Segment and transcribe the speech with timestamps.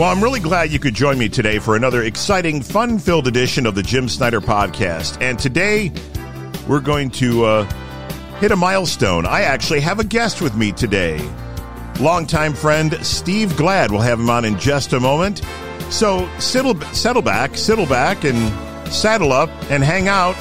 [0.00, 3.66] Well, I'm really glad you could join me today for another exciting, fun filled edition
[3.66, 5.20] of the Jim Snyder podcast.
[5.20, 5.92] And today,
[6.66, 7.64] we're going to uh,
[8.40, 9.26] hit a milestone.
[9.26, 11.18] I actually have a guest with me today.
[12.00, 13.90] Longtime friend Steve Glad.
[13.90, 15.42] We'll have him on in just a moment.
[15.90, 18.38] So settle, settle back, settle back, and
[18.90, 20.34] saddle up and hang out.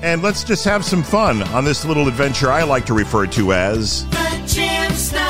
[0.00, 3.52] And let's just have some fun on this little adventure I like to refer to
[3.52, 5.27] as The Jim Snyder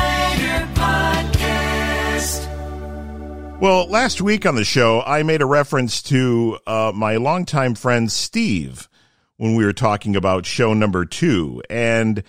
[3.61, 8.11] Well, last week on the show, I made a reference to uh, my longtime friend
[8.11, 8.89] Steve
[9.37, 11.61] when we were talking about show number two.
[11.69, 12.23] And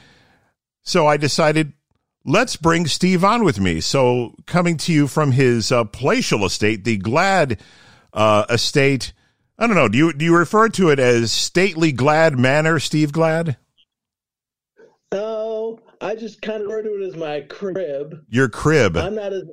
[0.82, 1.74] so I decided,
[2.26, 3.80] let's bring Steve on with me.
[3.80, 7.60] So, coming to you from his uh, palatial estate, the Glad
[8.12, 9.14] uh, estate.
[9.60, 9.88] I don't know.
[9.88, 13.58] Do you do you refer to it as stately Glad Manor, Steve Glad?
[15.12, 18.26] Oh, I just kind of refer to it as my crib.
[18.30, 18.98] Your crib.
[18.98, 19.44] I'm not as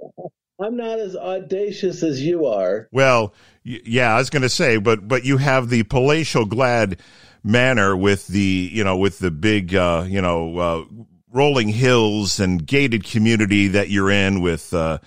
[0.59, 2.89] I'm not as audacious as you are.
[2.91, 7.01] Well, yeah, I was going to say, but but you have the palatial Glad
[7.45, 10.85] Manor with the you know with the big uh, you know uh,
[11.31, 14.99] rolling hills and gated community that you're in with uh,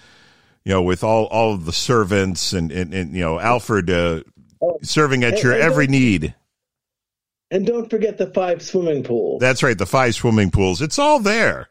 [0.65, 4.21] you know with all all of the servants and and, and you know Alfred uh,
[4.83, 6.35] serving at And- your and every need.
[7.51, 9.39] And don't forget the five swimming pools.
[9.41, 10.83] That's right, the five swimming pools.
[10.83, 11.67] It's all there.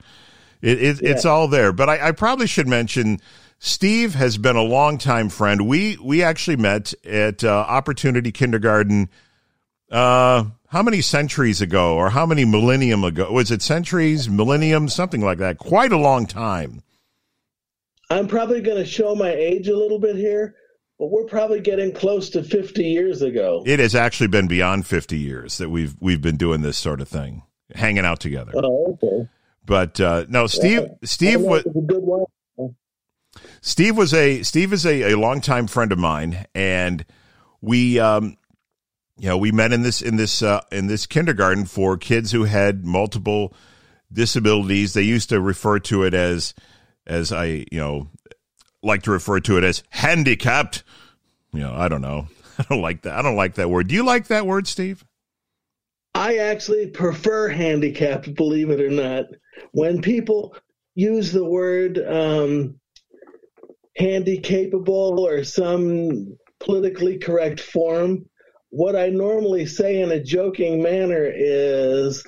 [0.60, 1.72] It, it, It's all there.
[1.72, 3.20] But I, I probably should mention
[3.58, 5.66] Steve has been a longtime friend.
[5.66, 9.08] We we actually met at uh, Opportunity Kindergarten.
[9.90, 13.32] Uh, how many centuries ago, or how many millennium ago?
[13.32, 15.58] Was it centuries, millennium, something like that?
[15.58, 16.82] Quite a long time.
[18.10, 20.54] I'm probably going to show my age a little bit here,
[20.98, 23.62] but we're probably getting close to 50 years ago.
[23.66, 27.08] It has actually been beyond fifty years that we've we've been doing this sort of
[27.08, 27.42] thing,
[27.74, 28.52] hanging out together.
[28.54, 29.28] Oh, okay.
[29.64, 30.86] But uh, no, Steve.
[31.02, 31.66] Steve was.
[31.66, 32.24] a good one.
[33.60, 37.04] Steve was a Steve is a, a longtime friend of mine, and
[37.60, 38.36] we um,
[39.18, 42.44] you know we met in this in this uh, in this kindergarten for kids who
[42.44, 43.54] had multiple
[44.12, 44.94] disabilities.
[44.94, 46.54] They used to refer to it as
[47.06, 48.08] as I you know
[48.82, 50.84] like to refer to it as handicapped.
[51.52, 52.28] You know, I don't know.
[52.58, 53.14] I don't like that.
[53.18, 53.88] I don't like that word.
[53.88, 55.04] Do you like that word, Steve?
[56.14, 59.26] I actually prefer handicapped, believe it or not.
[59.72, 60.56] When people
[60.94, 62.80] use the word um,
[63.98, 68.24] handicapable or some politically correct form,
[68.70, 72.24] what I normally say in a joking manner is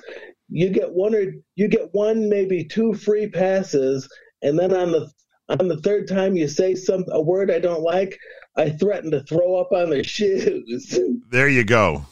[0.49, 4.09] you get one or you get one, maybe two free passes,
[4.41, 5.11] and then on the
[5.49, 8.17] on the third time you say some a word I don't like,
[8.57, 10.99] I threaten to throw up on their shoes.
[11.29, 12.05] There you go.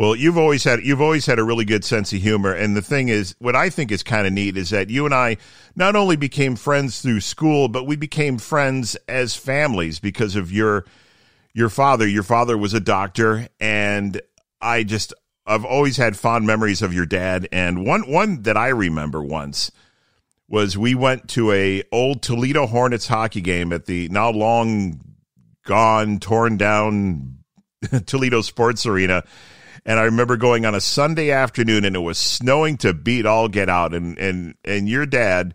[0.00, 2.80] Well, you've always had you've always had a really good sense of humor, and the
[2.80, 5.36] thing is, what I think is kind of neat is that you and I
[5.76, 10.86] not only became friends through school, but we became friends as families because of your
[11.52, 12.08] your father.
[12.08, 14.18] Your father was a doctor, and
[14.58, 15.12] I just
[15.44, 17.46] I've always had fond memories of your dad.
[17.52, 19.70] And one one that I remember once
[20.48, 24.98] was we went to a old Toledo Hornets hockey game at the now long
[25.66, 27.40] gone, torn down
[28.06, 29.24] Toledo Sports Arena.
[29.90, 33.48] And I remember going on a Sunday afternoon and it was snowing to beat all
[33.48, 33.92] get out.
[33.92, 35.52] And, and, and your dad,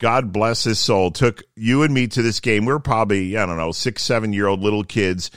[0.00, 2.64] God bless his soul, took you and me to this game.
[2.64, 5.30] We are probably, I don't know, six, seven year old little kids.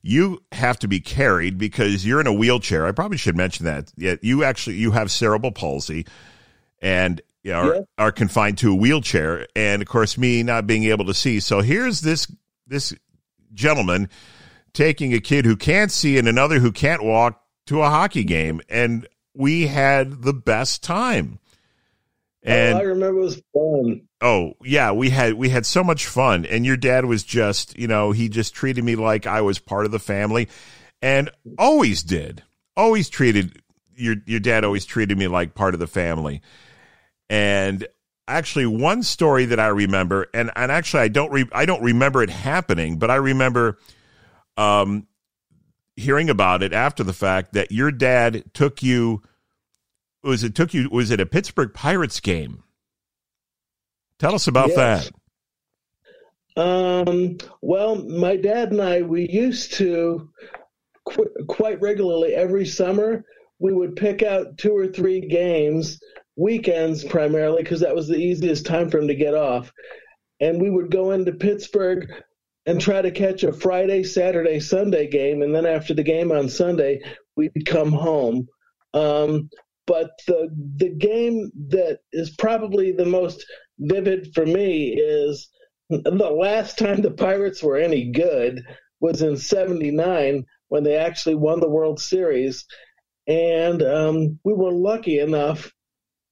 [0.00, 2.86] You have to be carried because you're in a wheelchair.
[2.86, 3.92] I probably should mention that.
[3.98, 6.06] Yet you actually, you have cerebral palsy
[6.80, 7.80] and are, Yeah.
[7.98, 9.46] are confined to a wheelchair.
[9.54, 11.38] And of course, me not being able to see.
[11.38, 12.32] So here's this,
[12.66, 12.94] this
[13.52, 14.08] gentleman
[14.72, 18.60] taking a kid who can't see and another who can't walk to a hockey game
[18.68, 21.38] and we had the best time.
[22.42, 24.02] And oh, I remember it was fun.
[24.22, 26.46] oh yeah we had we had so much fun.
[26.46, 29.84] And your dad was just you know he just treated me like i was part
[29.84, 30.48] of the family
[31.02, 32.42] and always did.
[32.76, 33.60] Always treated
[33.94, 36.40] your your dad always treated me like part of the family.
[37.28, 37.86] And
[38.30, 42.22] actually one story that i remember and and actually i don't re, i don't remember
[42.22, 43.76] it happening but i remember
[44.56, 45.06] um
[46.00, 49.22] hearing about it after the fact that your dad took you
[50.22, 52.62] was it took you was it a Pittsburgh Pirates game?
[54.18, 55.10] Tell us about Yes.
[56.56, 56.62] that.
[56.62, 60.28] Um, well, my dad and I, we used to
[61.08, 63.24] qu- quite regularly every summer,
[63.58, 66.00] we would pick out two or three games,
[66.36, 69.72] weekends primarily, because that was the easiest time for him to get off.
[70.40, 72.10] And we would go into Pittsburgh
[72.70, 75.42] and try to catch a Friday, Saturday, Sunday game.
[75.42, 77.00] And then after the game on Sunday,
[77.34, 78.46] we'd come home.
[78.94, 79.50] Um,
[79.88, 83.44] but the the game that is probably the most
[83.80, 85.48] vivid for me is
[85.88, 88.62] the last time the Pirates were any good
[89.00, 92.66] was in 79 when they actually won the World Series.
[93.26, 95.72] And um, we were lucky enough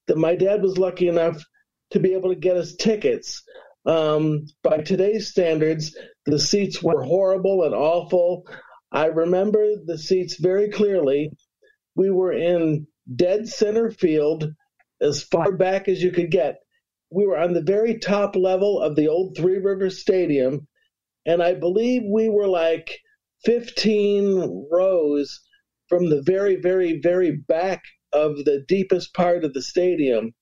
[0.07, 1.45] that my dad was lucky enough
[1.91, 3.43] to be able to get us tickets.
[3.87, 5.97] Um, by today's standards,
[6.29, 8.47] the seats were horrible and awful.
[8.93, 11.31] I remember the seats very clearly.
[11.95, 12.87] We were in
[13.17, 14.53] dead center field,
[15.01, 16.59] as far back as you could get.
[17.11, 20.69] We were on the very top level of the old Three Rivers Stadium,
[21.25, 22.99] and I believe we were like
[23.45, 25.41] 15 rows
[25.89, 27.83] from the very, very, very back
[28.13, 30.33] of the deepest part of the stadium.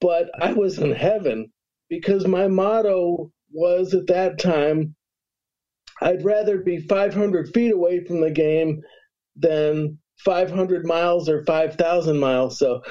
[0.00, 1.52] But I was in heaven
[1.88, 4.94] because my motto was at that time
[6.00, 8.82] I'd rather be 500 feet away from the game
[9.36, 12.58] than 500 miles or 5,000 miles.
[12.58, 12.82] So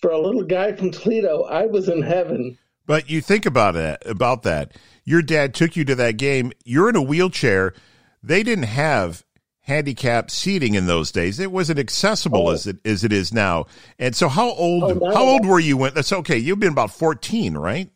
[0.00, 2.56] for a little guy from Toledo, I was in heaven.
[2.86, 4.76] But you think about it about that.
[5.04, 6.52] Your dad took you to that game.
[6.64, 7.74] You're in a wheelchair.
[8.22, 9.24] They didn't have
[9.62, 11.40] handicap seating in those days.
[11.40, 12.52] It wasn't accessible Oh.
[12.52, 13.66] as it as it is now.
[13.98, 16.36] And so how old Oh, how old were you when that's okay.
[16.38, 17.90] You've been about 14, right?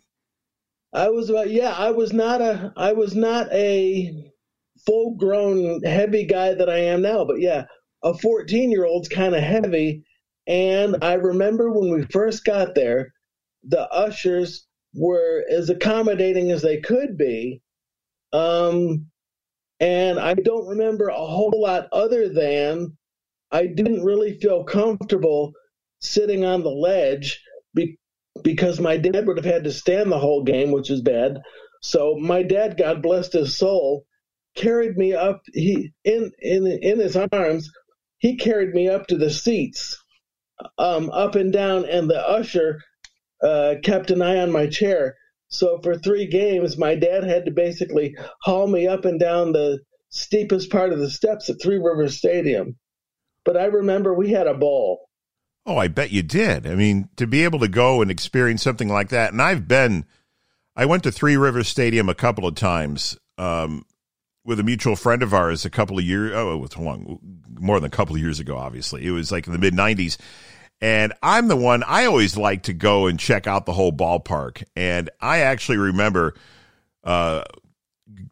[0.98, 4.32] I was about yeah, I was not a I was not a
[4.84, 7.66] full grown heavy guy that I am now, but yeah,
[8.02, 10.02] a 14 year old's kind of heavy.
[10.48, 13.12] And I remember when we first got there,
[13.62, 17.62] the ushers were as accommodating as they could be.
[18.32, 19.06] Um,
[19.78, 22.96] and I don't remember a whole lot other than
[23.52, 25.52] I didn't really feel comfortable
[26.00, 27.40] sitting on the ledge
[27.72, 27.98] be-
[28.42, 31.38] because my dad would have had to stand the whole game, which is bad.
[31.82, 34.04] So my dad, God bless his soul,
[34.56, 35.42] carried me up.
[35.52, 37.70] He in in in his arms.
[38.18, 39.96] He carried me up to the seats,
[40.76, 42.80] um, up and down, and the usher
[43.42, 45.16] uh, kept an eye on my chair.
[45.48, 49.78] So for three games, my dad had to basically haul me up and down the
[50.10, 52.76] steepest part of the steps at Three Rivers Stadium.
[53.44, 55.07] But I remember we had a ball.
[55.68, 56.66] Oh, I bet you did.
[56.66, 60.06] I mean, to be able to go and experience something like that, and I've been,
[60.74, 63.84] I went to Three Rivers Stadium a couple of times um,
[64.46, 66.32] with a mutual friend of ours a couple of years.
[66.34, 67.18] Oh, it was long,
[67.60, 68.56] more than a couple of years ago.
[68.56, 70.16] Obviously, it was like in the mid '90s,
[70.80, 71.82] and I'm the one.
[71.86, 76.32] I always like to go and check out the whole ballpark, and I actually remember
[77.04, 77.44] uh,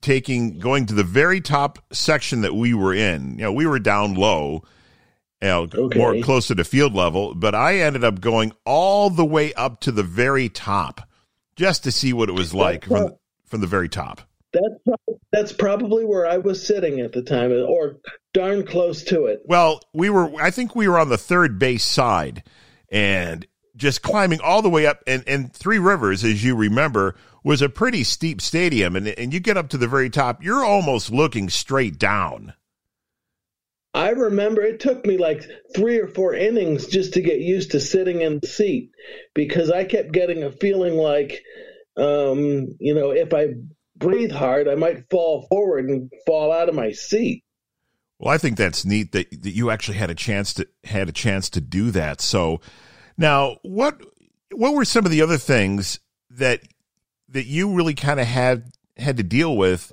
[0.00, 3.32] taking going to the very top section that we were in.
[3.32, 4.62] You know, we were down low
[5.43, 5.99] you know, Okay.
[5.99, 9.93] more closer to field level, but I ended up going all the way up to
[9.93, 11.03] the very top
[11.56, 14.21] just to see what it was like from from the very top.
[14.53, 14.99] That's
[15.33, 17.97] that's probably where I was sitting at the time, or
[18.33, 19.43] darn close to it.
[19.44, 22.43] Well, we were I think we were on the third base side
[22.91, 23.47] and
[23.77, 27.69] just climbing all the way up and, and Three Rivers, as you remember, was a
[27.69, 31.50] pretty steep stadium and and you get up to the very top, you're almost looking
[31.50, 32.55] straight down.
[33.96, 37.81] I remember it took me like three or four innings just to get used to
[37.81, 38.90] sitting in the seat
[39.34, 41.43] because I kept getting a feeling like,
[41.96, 43.54] um, you know, if I
[43.96, 47.43] breathe hard, I might fall forward and fall out of my seat.
[48.19, 51.12] Well, I think that's neat that, that you actually had a chance to had a
[51.12, 52.20] chance to do that.
[52.20, 52.60] So
[53.16, 53.98] now what
[54.52, 56.60] what were some of the other things that
[57.31, 59.91] that you really kind of had had to deal with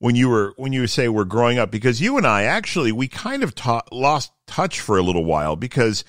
[0.00, 3.06] when you were when you say were growing up because you and I actually we
[3.06, 6.04] kind of ta- lost touch for a little while because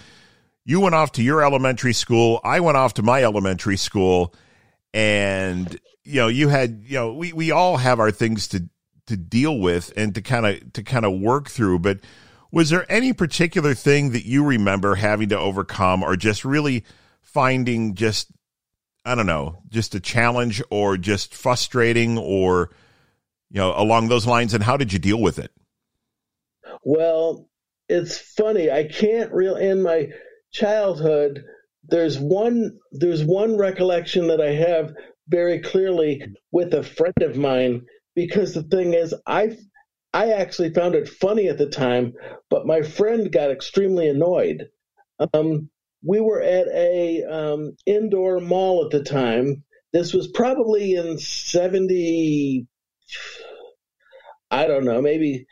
[0.65, 4.33] you went off to your elementary school, I went off to my elementary school
[4.93, 8.67] and you know you had you know we we all have our things to
[9.07, 12.00] to deal with and to kind of to kind of work through but
[12.51, 16.83] was there any particular thing that you remember having to overcome or just really
[17.21, 18.27] finding just
[19.03, 22.69] I don't know, just a challenge or just frustrating or
[23.51, 25.51] you know along those lines and how did you deal with it?
[26.84, 27.50] Well,
[27.89, 28.72] it's funny.
[28.72, 30.08] I can't real in my
[30.51, 31.43] childhood.
[31.84, 32.77] There's one.
[32.91, 34.93] There's one recollection that I have
[35.27, 37.81] very clearly with a friend of mine
[38.15, 39.58] because the thing is, I
[40.13, 42.13] I actually found it funny at the time,
[42.50, 44.67] but my friend got extremely annoyed.
[45.34, 45.70] Um,
[46.03, 49.63] we were at a um, indoor mall at the time.
[49.93, 52.67] This was probably in seventy.
[54.50, 55.46] I don't know, maybe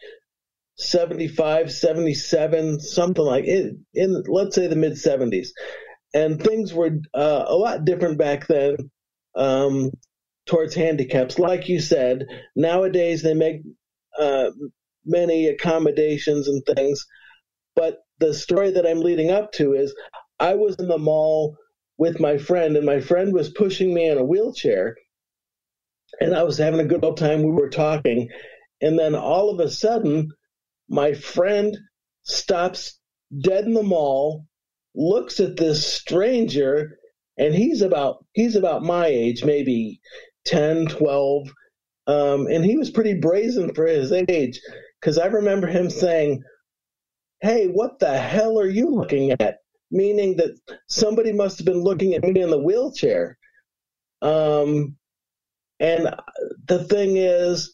[0.77, 5.49] 75, 77, something like it, in, let's say the mid 70s.
[6.13, 8.75] And things were uh, a lot different back then
[9.35, 9.91] um,
[10.47, 11.37] towards handicaps.
[11.37, 12.25] Like you said,
[12.55, 13.61] nowadays they make
[14.17, 14.51] uh,
[15.05, 17.05] many accommodations and things.
[17.75, 19.93] But the story that I'm leading up to is
[20.39, 21.57] I was in the mall
[21.97, 24.95] with my friend, and my friend was pushing me in a wheelchair.
[26.19, 27.43] And I was having a good old time.
[27.43, 28.29] We were talking,
[28.81, 30.31] and then all of a sudden,
[30.87, 31.77] my friend
[32.23, 32.99] stops
[33.41, 34.45] dead in the mall,
[34.95, 36.97] looks at this stranger,
[37.37, 40.01] and he's about he's about my age, maybe
[40.45, 41.49] 10, 12.
[42.07, 44.59] Um, and he was pretty brazen for his age
[44.99, 46.43] because I remember him saying,
[47.41, 49.59] Hey, what the hell are you looking at?
[49.91, 53.37] Meaning that somebody must have been looking at me in the wheelchair.
[54.21, 54.97] Um,
[55.79, 56.13] and
[56.67, 57.73] the thing is,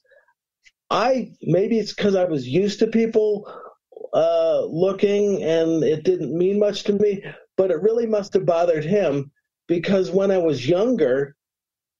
[0.90, 3.52] I maybe it's because I was used to people
[4.14, 7.24] uh, looking and it didn't mean much to me,
[7.58, 9.32] but it really must have bothered him
[9.68, 11.36] because when I was younger,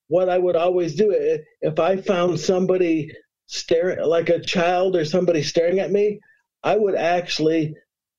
[0.08, 1.10] what I would always do
[1.60, 3.12] if I found somebody
[3.46, 6.20] staring like a child or somebody staring at me,
[6.62, 7.74] I would actually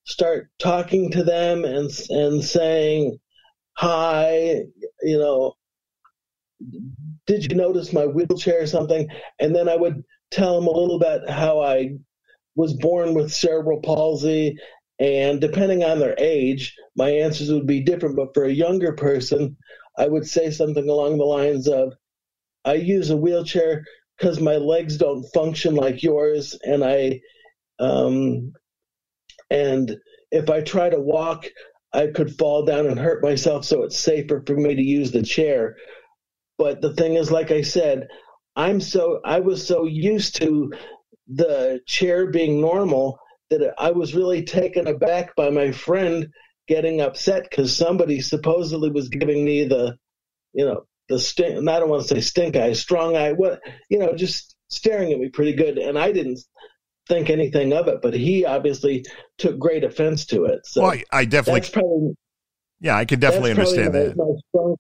[0.06, 3.20] start talking to them and and saying
[3.74, 4.64] hi,
[5.02, 5.54] you know,
[7.28, 9.08] did you notice my wheelchair or something?
[9.40, 11.92] And then I would tell them a little bit how I
[12.56, 14.58] was born with cerebral palsy.
[15.00, 18.16] And depending on their age, my answers would be different.
[18.16, 19.58] But for a younger person,
[19.98, 21.94] I would say something along the lines of,
[22.66, 23.86] I use a wheelchair
[24.18, 26.58] because my legs don't function like yours.
[26.64, 27.22] And I,
[27.80, 28.54] um,
[29.50, 29.98] and
[30.32, 31.46] if I try to walk,
[31.94, 33.66] I could fall down and hurt myself.
[33.66, 35.76] So it's safer for me to use the chair.
[36.58, 38.08] But the thing is, like I said,
[38.56, 40.74] I'm so I was so used to
[41.28, 46.28] the chair being normal that I was really taken aback by my friend
[46.68, 49.96] getting upset because somebody supposedly was giving me the,
[50.54, 51.68] you know, the stink.
[51.70, 53.34] I don't want to say stink eye, strong eye.
[53.34, 56.40] What you know, just staring at me pretty good, and I didn't
[57.08, 59.06] think anything of it, but he obviously
[59.38, 60.66] took great offense to it.
[60.66, 62.16] So well, I, I definitely, probably,
[62.82, 64.18] yeah, I can definitely understand my, that.
[64.18, 64.76] My strong,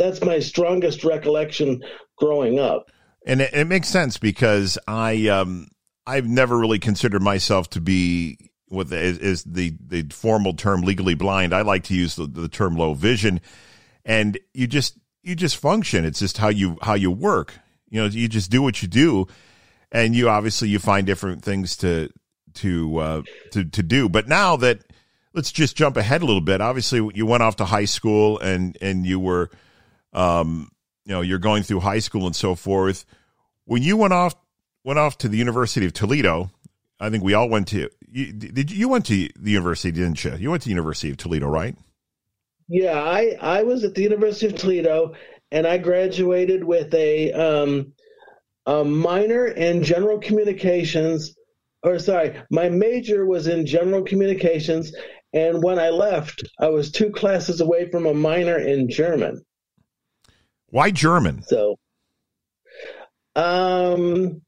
[0.00, 1.82] that's my strongest recollection
[2.16, 2.90] growing up.
[3.26, 5.68] And it, it, makes sense because I um
[6.06, 11.14] I've never really considered myself to be what is, is the the formal term legally
[11.14, 11.52] blind.
[11.54, 13.42] I like to use the, the term low vision,
[14.04, 16.06] and you just you just function.
[16.06, 17.58] It's just how you how you work.
[17.90, 19.26] You know, you just do what you do,
[19.92, 22.08] and you obviously you find different things to
[22.54, 24.08] to uh, to to do.
[24.08, 24.80] But now that
[25.34, 26.62] let's just jump ahead a little bit.
[26.62, 29.50] Obviously, you went off to high school and and you were
[30.12, 30.70] um,
[31.04, 33.04] you know, you're going through high school and so forth.
[33.64, 34.34] When you went off
[34.84, 36.50] went off to the University of Toledo,
[36.98, 37.90] I think we all went to.
[38.12, 40.34] You, did you went to the university, didn't you?
[40.36, 41.76] You went to the University of Toledo, right?
[42.68, 45.14] Yeah, I I was at the University of Toledo,
[45.50, 47.92] and I graduated with a um,
[48.66, 51.34] a minor in general communications.
[51.82, 54.92] Or sorry, my major was in general communications,
[55.32, 59.42] and when I left, I was two classes away from a minor in German.
[60.70, 61.42] Why German?
[61.42, 61.78] So,
[63.36, 64.42] um,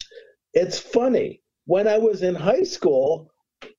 [0.54, 1.42] it's funny.
[1.66, 3.30] When I was in high school,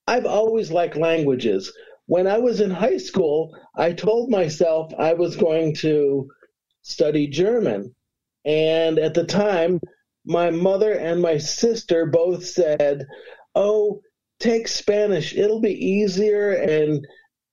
[0.08, 1.72] I've always liked languages.
[2.06, 6.30] When I was in high school, I told myself I was going to
[6.82, 7.96] study German.
[8.46, 9.80] And at the time,
[10.26, 13.06] my mother and my sister both said,
[13.56, 14.02] Oh,
[14.40, 15.34] take Spanish.
[15.36, 17.06] It'll be easier and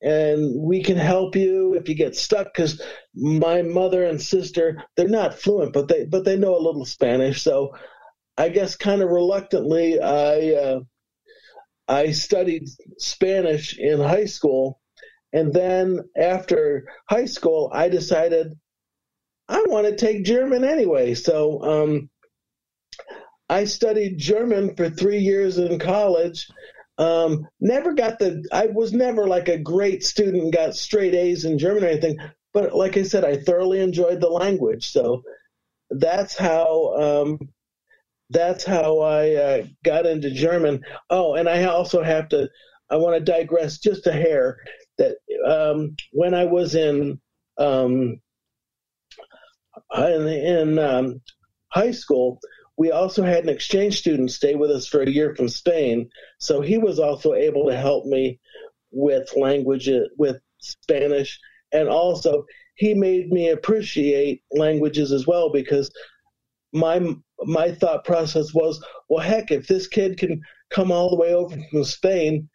[0.02, 2.80] and we can help you if you get stuck because
[3.14, 7.42] my mother and sister they're not fluent but they but they know a little spanish.
[7.42, 7.74] So
[8.36, 10.80] i guess kind of reluctantly i uh,
[11.88, 14.80] i studied spanish in high school.
[15.32, 18.52] And then after high school i decided
[19.48, 21.14] i want to take german anyway.
[21.14, 22.10] So um,
[23.48, 26.48] i studied german for three years in college.
[26.98, 31.58] Um, never got the, I was never like a great student got straight A's in
[31.58, 32.18] German or anything.
[32.52, 34.90] But like I said, I thoroughly enjoyed the language.
[34.90, 35.22] So
[35.90, 37.38] that's how, um,
[38.30, 40.82] that's how I uh, got into German.
[41.10, 42.48] Oh, and I also have to,
[42.90, 44.58] I want to digress just a hair
[44.98, 45.16] that
[45.46, 47.20] um, when I was in,
[47.58, 48.20] um,
[49.96, 51.20] in, in um,
[51.68, 52.40] high school,
[52.76, 56.08] we also had an exchange student stay with us for a year from Spain.
[56.38, 58.40] So he was also able to help me
[58.90, 61.38] with language, with Spanish.
[61.72, 65.90] And also, he made me appreciate languages as well because
[66.72, 71.34] my my thought process was, well, heck, if this kid can come all the way
[71.34, 72.48] over from Spain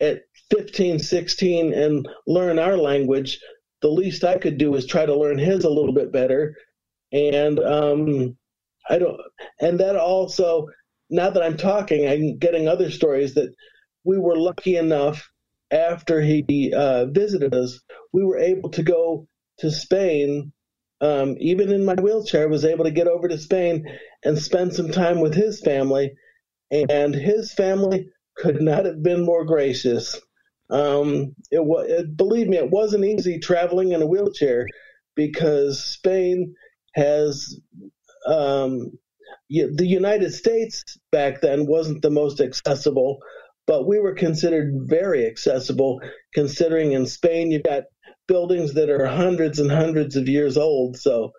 [0.00, 3.40] at 15, 16 and learn our language,
[3.82, 6.54] the least I could do is try to learn his a little bit better.
[7.12, 8.36] And um,
[8.88, 9.20] I don't,
[9.60, 10.66] and that also,
[11.08, 13.52] now that I'm talking, I'm getting other stories that
[14.04, 15.30] we were lucky enough
[15.70, 17.80] after he uh, visited us,
[18.12, 20.52] we were able to go to Spain
[21.00, 23.86] um, even in my wheelchair, was able to get over to Spain
[24.24, 26.12] and spend some time with his family.
[26.70, 30.20] And his family could not have been more gracious.
[30.68, 34.66] Um, it was, believe me, it wasn't easy traveling in a wheelchair
[35.16, 36.54] because Spain
[36.94, 37.58] has
[38.26, 38.92] um,
[39.48, 43.18] the United States back then wasn't the most accessible,
[43.70, 46.00] but we were considered very accessible
[46.34, 47.84] considering in Spain you've got
[48.26, 50.96] buildings that are hundreds and hundreds of years old.
[50.96, 51.30] So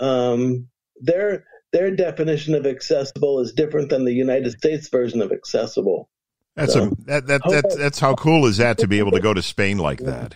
[0.00, 0.68] um,
[1.02, 6.08] their their definition of accessible is different than the United States version of accessible.
[6.54, 9.20] That's so, a that, that, that that's how cool is that to be able to
[9.20, 10.34] go to Spain like that.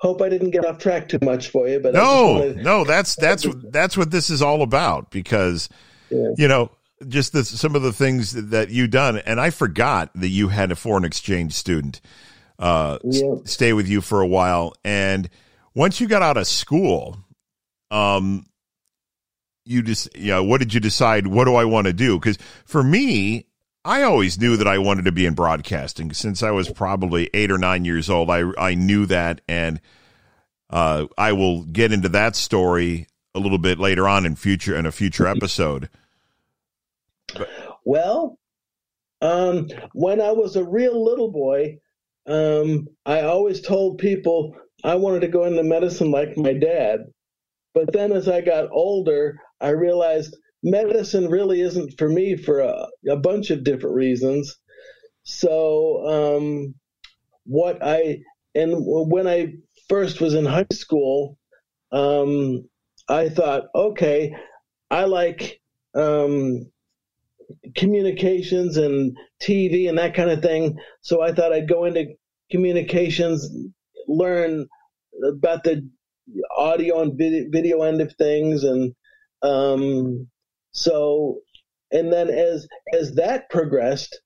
[0.00, 3.46] Hope I didn't get off track too much for you, but no, no, that's that's
[3.70, 5.70] that's what this is all about because
[6.10, 6.28] yeah.
[6.36, 6.70] you know
[7.08, 10.72] just the, some of the things that you done, and I forgot that you had
[10.72, 12.00] a foreign exchange student
[12.58, 13.36] uh, yeah.
[13.44, 15.28] stay with you for a while, and
[15.74, 17.18] once you got out of school,
[17.90, 18.46] um,
[19.64, 21.26] you just you know what did you decide?
[21.26, 22.18] What do I want to do?
[22.18, 23.46] Because for me,
[23.84, 27.50] I always knew that I wanted to be in broadcasting since I was probably eight
[27.50, 28.30] or nine years old.
[28.30, 29.80] I I knew that, and
[30.70, 34.86] uh, I will get into that story a little bit later on in future in
[34.86, 35.88] a future episode.
[37.84, 38.38] Well,
[39.20, 41.78] um, when I was a real little boy,
[42.26, 47.00] um, I always told people I wanted to go into medicine like my dad.
[47.74, 52.86] But then as I got older, I realized medicine really isn't for me for a,
[53.08, 54.56] a bunch of different reasons.
[55.24, 56.74] So, um,
[57.44, 58.20] what I,
[58.54, 59.54] and when I
[59.88, 61.38] first was in high school,
[61.92, 62.68] um,
[63.08, 64.34] I thought, okay,
[64.90, 65.60] I like
[65.94, 66.70] um,
[67.76, 70.78] communications and TV and that kind of thing.
[71.02, 72.14] So I thought I'd go into
[72.50, 73.48] communications,
[74.08, 74.66] learn
[75.26, 75.88] about the
[76.56, 78.94] audio and video end of things, and
[79.42, 80.28] um,
[80.72, 81.40] so,
[81.90, 84.20] and then as as that progressed,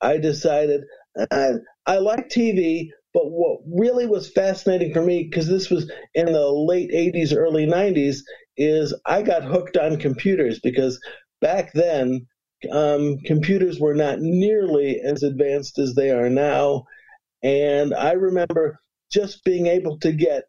[0.00, 0.82] I decided
[1.30, 1.52] I,
[1.86, 6.48] I like TV, but what really was fascinating for me, because this was in the
[6.48, 8.18] late 80s, early 90s,
[8.56, 11.00] is I got hooked on computers because
[11.40, 12.26] back then
[12.70, 16.84] um, computers were not nearly as advanced as they are now.
[17.42, 20.44] And I remember just being able to get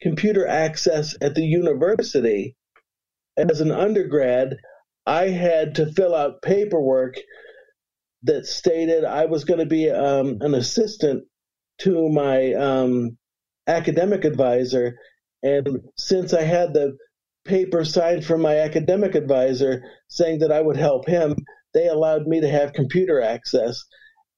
[0.00, 2.56] computer access at the university
[3.36, 4.56] as an undergrad
[5.06, 7.16] I had to fill out paperwork
[8.24, 11.24] that stated I was going to be um, an assistant
[11.78, 13.18] to my um,
[13.66, 14.96] academic advisor.
[15.42, 16.96] And since I had the
[17.44, 21.36] paper signed from my academic advisor saying that I would help him,
[21.74, 23.84] they allowed me to have computer access.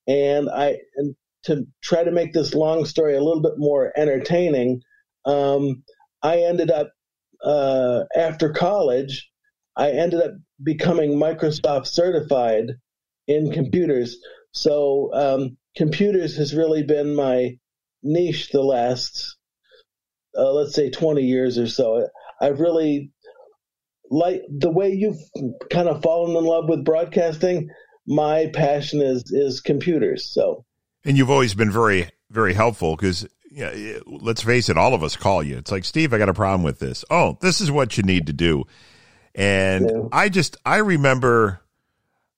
[0.07, 1.15] And I, and
[1.45, 4.81] to try to make this long story a little bit more entertaining,
[5.25, 5.83] um,
[6.23, 6.91] I ended up
[7.45, 9.31] uh, after college
[9.77, 12.77] I ended up becoming Microsoft certified
[13.27, 14.19] in computers.
[14.53, 17.59] So um, computers has really been my
[18.03, 19.37] niche the last,
[20.39, 22.09] uh, let's say, 20 years or so.
[22.41, 23.13] I've really
[24.11, 25.21] like the way you've
[25.71, 27.71] kind of fallen in love with broadcasting.
[28.07, 30.31] My passion is is computers.
[30.31, 30.65] So,
[31.05, 35.17] and you've always been very very helpful because yeah, let's face it, all of us
[35.17, 35.59] call you.
[35.59, 37.05] It's like Steve, I got a problem with this.
[37.11, 38.65] Oh, this is what you need to do
[39.35, 40.03] and yeah.
[40.13, 41.61] I just, I remember,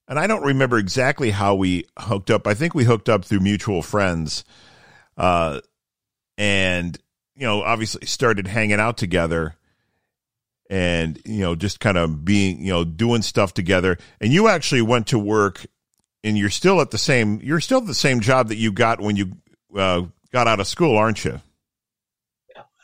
[0.07, 2.47] and I don't remember exactly how we hooked up.
[2.47, 4.43] I think we hooked up through mutual friends.
[5.15, 5.61] Uh,
[6.37, 6.97] and,
[7.35, 9.55] you know, obviously started hanging out together
[10.69, 13.97] and, you know, just kind of being, you know, doing stuff together.
[14.19, 15.65] And you actually went to work
[16.23, 18.99] and you're still at the same, you're still at the same job that you got
[18.99, 19.33] when you
[19.75, 21.39] uh, got out of school, aren't you?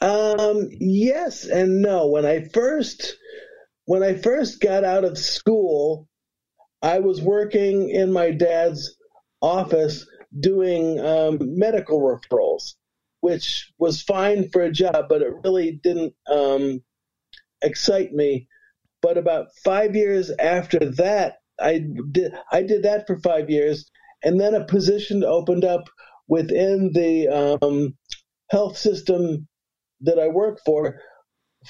[0.02, 2.08] Um, yes and no.
[2.08, 3.16] When I first
[3.86, 6.08] when I first got out of school,
[6.82, 8.96] I was working in my dad's
[9.42, 10.06] office
[10.40, 12.76] doing um, medical referrals,
[13.22, 16.82] which was fine for a job, but it really didn't um,
[17.64, 18.48] excite me.
[19.02, 23.90] But about five years after that, I did I did that for five years,
[24.24, 25.90] and then a position opened up
[26.28, 27.96] within the um,
[28.50, 29.48] health system
[30.02, 31.00] that I work for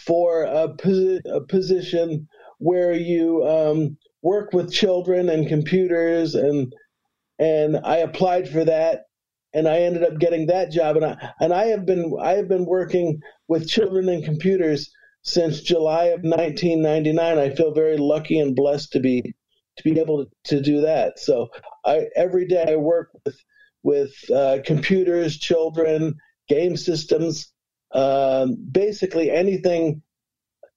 [0.05, 2.27] for a, posi- a position
[2.57, 6.73] where you um, work with children and computers and
[7.39, 9.01] and I applied for that
[9.53, 12.47] and I ended up getting that job and I and I have been I have
[12.47, 14.89] been working with children and computers
[15.23, 17.37] since July of 1999.
[17.37, 19.33] I feel very lucky and blessed to be
[19.77, 21.19] to be able to, to do that.
[21.19, 21.49] So
[21.85, 23.35] I every day I work with
[23.81, 26.15] with uh, computers, children,
[26.47, 27.51] game systems,
[27.91, 30.01] um, basically anything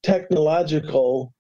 [0.03, 1.33] technological.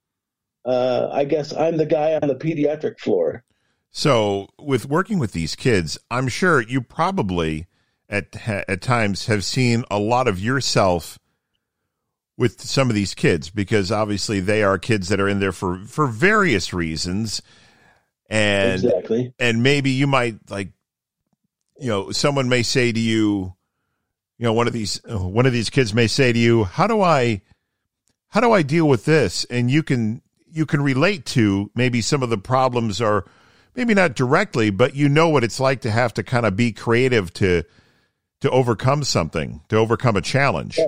[0.64, 3.44] Uh, I guess I'm the guy on the pediatric floor.
[3.92, 7.66] So, with working with these kids, I'm sure you probably
[8.08, 11.18] at at times have seen a lot of yourself
[12.38, 15.78] with some of these kids because obviously they are kids that are in there for
[15.86, 17.42] for various reasons.
[18.28, 19.32] And Exactly.
[19.38, 20.70] and maybe you might like
[21.78, 23.54] you know someone may say to you
[24.38, 27.00] you know one of these one of these kids may say to you how do
[27.02, 27.40] i
[28.28, 29.44] how do i deal with this?
[29.44, 33.24] And you can you can relate to maybe some of the problems are
[33.76, 36.72] maybe not directly but you know what it's like to have to kind of be
[36.72, 37.62] creative to
[38.40, 40.78] to overcome something to overcome a challenge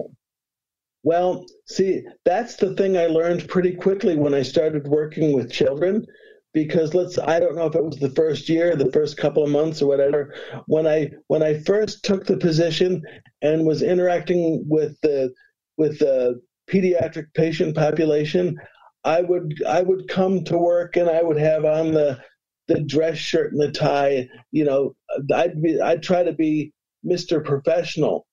[1.09, 6.05] Well, see, that's the thing I learned pretty quickly when I started working with children.
[6.53, 9.49] Because let's I don't know if it was the first year, the first couple of
[9.49, 10.35] months or whatever,
[10.67, 13.01] when I when I first took the position
[13.41, 15.33] and was interacting with the
[15.79, 18.59] with the pediatric patient population,
[19.03, 22.23] I would I would come to work and I would have on the
[22.67, 24.29] the dress shirt and the tie.
[24.51, 24.95] You know,
[25.35, 27.43] I'd be I'd try to be Mr.
[27.43, 28.27] Professional,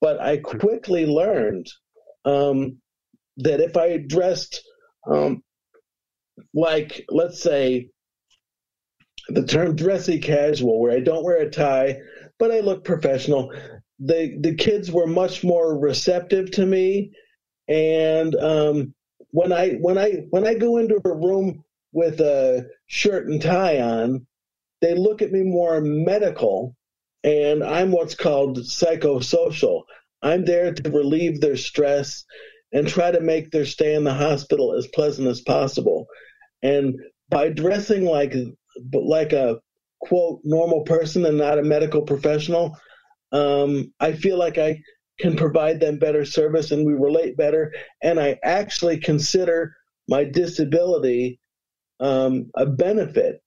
[0.00, 1.66] but I quickly learned
[2.24, 2.78] um,
[3.38, 4.62] that if I dressed
[5.10, 5.42] um,
[6.54, 7.88] like, let's say,
[9.28, 11.98] the term dressy casual, where I don't wear a tie,
[12.38, 13.52] but I look professional,
[13.98, 17.12] the the kids were much more receptive to me,
[17.68, 18.94] and um,
[19.30, 23.80] when I when I when I go into a room with a shirt and tie
[23.80, 24.26] on,
[24.80, 26.74] they look at me more medical,
[27.22, 29.84] and I'm what's called psychosocial.
[30.22, 32.24] I'm there to relieve their stress
[32.72, 36.06] and try to make their stay in the hospital as pleasant as possible.
[36.62, 36.94] And
[37.28, 38.34] by dressing like
[38.92, 39.60] like a
[40.00, 42.76] quote normal person and not a medical professional,
[43.32, 44.80] um, I feel like I
[45.18, 47.72] can provide them better service and we relate better.
[48.02, 49.74] And I actually consider
[50.08, 51.38] my disability
[52.00, 53.40] um, a benefit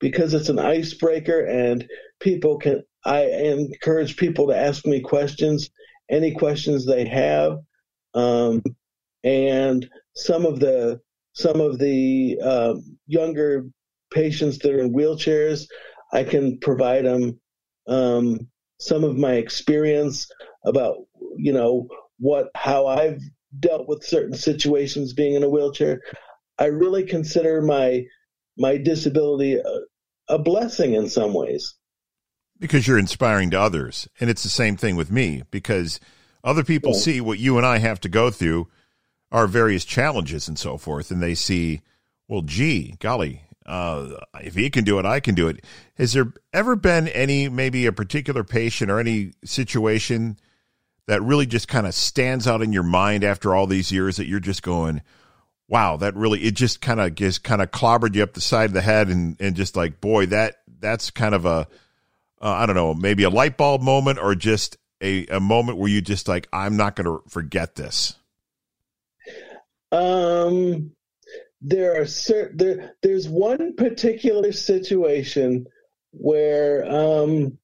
[0.00, 1.86] because it's an icebreaker and
[2.20, 2.82] people can.
[3.02, 5.70] I encourage people to ask me questions
[6.10, 7.58] any questions they have.
[8.14, 8.62] Um,
[9.22, 11.00] and some of the
[11.32, 12.74] some of the uh,
[13.06, 13.66] younger
[14.12, 15.66] patients that are in wheelchairs,
[16.12, 17.40] I can provide them
[17.86, 18.48] um,
[18.80, 20.28] some of my experience
[20.64, 20.96] about
[21.36, 23.20] you know what how I've
[23.58, 26.02] dealt with certain situations being in a wheelchair.
[26.58, 28.04] I really consider my
[28.58, 29.80] my disability a,
[30.28, 31.74] a blessing in some ways
[32.60, 34.06] because you're inspiring to others.
[34.20, 35.98] And it's the same thing with me because
[36.44, 36.98] other people Yeah.
[36.98, 38.68] see what you and I have to go through,
[39.32, 41.80] our various challenges and so forth, and they see,
[42.28, 44.08] well, gee, golly, uh,
[44.42, 45.64] if he can do it, I can do it.
[45.94, 50.36] Has there ever been any, maybe a particular patient or any situation
[51.06, 54.26] that really just kind of stands out in your mind after all these years that
[54.26, 55.02] you're just going,
[55.68, 58.70] wow, that really, it just kind of just kind of clobbered you up the side
[58.70, 61.68] of the head and, and just like, boy, that, that's kind of a,
[62.40, 65.90] uh, I don't know, maybe a light bulb moment or just a, a moment where
[65.90, 68.14] you just like, I'm not going to forget this.
[69.92, 70.92] Um,
[71.60, 72.94] there are certain there.
[73.02, 75.66] There's one particular situation
[76.12, 77.58] where um,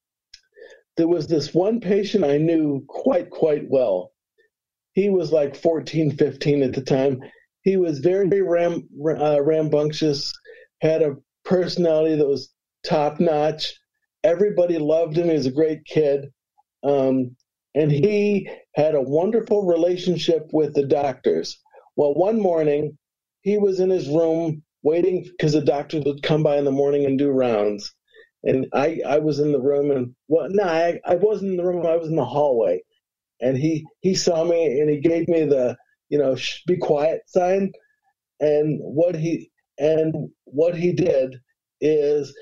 [0.96, 4.12] there was this one patient I knew quite quite well.
[4.92, 7.22] He was like 14, 15 at the time.
[7.62, 10.32] He was very very ram, uh, rambunctious,
[10.80, 12.52] had a personality that was
[12.84, 13.74] top notch.
[14.26, 15.28] Everybody loved him.
[15.28, 16.26] He was a great kid.
[16.84, 17.36] Um,
[17.74, 21.58] and he had a wonderful relationship with the doctors.
[21.96, 22.98] Well, one morning,
[23.42, 27.04] he was in his room waiting because the doctors would come by in the morning
[27.06, 27.94] and do rounds.
[28.44, 31.64] And I, I was in the room, and well, no, I, I wasn't in the
[31.64, 31.86] room.
[31.86, 32.82] I was in the hallway,
[33.40, 35.76] and he he saw me and he gave me the
[36.10, 36.36] you know
[36.66, 37.72] be quiet sign.
[38.40, 41.36] And what he and what he did
[41.80, 42.34] is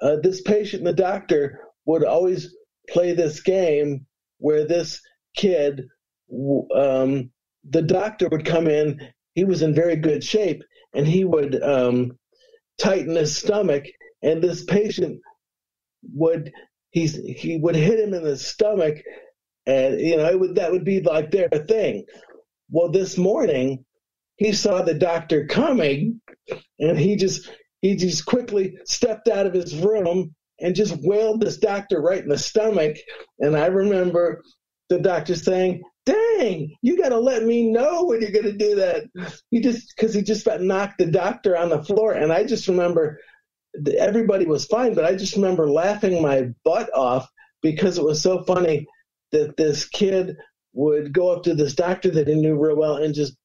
[0.00, 2.54] uh, this patient the doctor would always
[2.88, 4.06] play this game
[4.38, 5.00] where this
[5.36, 5.86] kid,
[6.74, 7.30] um,
[7.68, 9.00] the doctor would come in.
[9.34, 10.62] He was in very good shape,
[10.94, 12.18] and he would um,
[12.78, 13.84] tighten his stomach,
[14.22, 15.20] and this patient
[16.14, 16.52] would
[16.90, 18.96] he's he would hit him in the stomach,
[19.66, 22.04] and you know would that would be like their thing.
[22.70, 23.84] Well, this morning
[24.36, 26.20] he saw the doctor coming,
[26.78, 31.58] and he just he just quickly stepped out of his room and just wailed this
[31.58, 32.96] doctor right in the stomach.
[33.38, 34.42] And I remember
[34.88, 38.74] the doctor saying, "Dang, you got to let me know when you're going to do
[38.76, 39.04] that."
[39.50, 42.68] He just because he just about knocked the doctor on the floor, and I just
[42.68, 43.20] remember
[43.98, 47.28] everybody was fine, but I just remember laughing my butt off
[47.62, 48.86] because it was so funny
[49.32, 50.36] that this kid
[50.72, 53.36] would go up to this doctor that he knew real well and just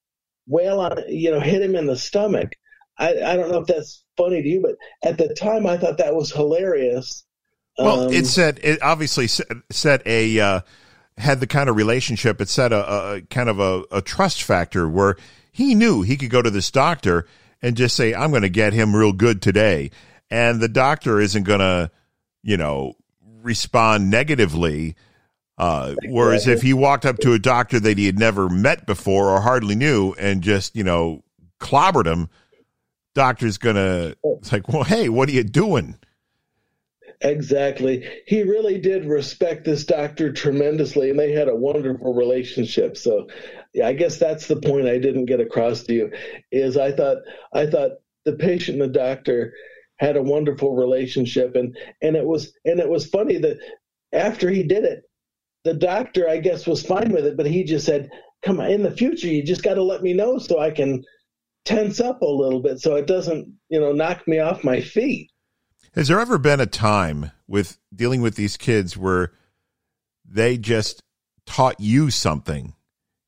[0.48, 2.54] wail on, you know, hit him in the stomach.
[2.98, 4.76] I, I don't know if that's funny to you, but
[5.08, 7.24] at the time I thought that was hilarious.
[7.78, 10.62] Well, Um, it said it obviously set, set a uh,
[11.18, 12.40] had the kind of relationship.
[12.40, 15.16] It set a, a kind of a, a trust factor where
[15.52, 17.28] he knew he could go to this doctor
[17.62, 19.92] and just say, "I'm going to get him real good today,"
[20.30, 21.90] and the doctor isn't going to,
[22.44, 22.94] you know,
[23.42, 24.96] respond negatively.
[25.56, 29.30] Uh, whereas if he walked up to a doctor that he had never met before
[29.30, 31.24] or hardly knew and just you know
[31.60, 32.28] clobbered him,
[33.14, 35.98] doctor's gonna it's like, well, hey, what are you doing?
[37.22, 38.06] Exactly.
[38.28, 42.98] He really did respect this doctor tremendously, and they had a wonderful relationship.
[42.98, 43.28] So,
[43.74, 46.12] yeah, I guess that's the point I didn't get across to you.
[46.52, 47.18] Is I thought
[47.54, 47.92] I thought
[48.26, 49.54] the patient and the doctor
[49.98, 53.58] had a wonderful relationship, and and it was and it was funny that
[54.12, 55.04] after he did it,
[55.64, 58.10] the doctor I guess was fine with it, but he just said,
[58.42, 61.04] "Come on, in the future, you just got to let me know so I can."
[61.66, 65.32] Tense up a little bit so it doesn't you know knock me off my feet.
[65.94, 69.32] Has there ever been a time with dealing with these kids where
[70.26, 71.04] they just
[71.46, 72.74] taught you something,